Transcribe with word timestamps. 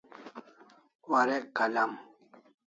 Warek 1.09 1.43
kalam 1.57 1.91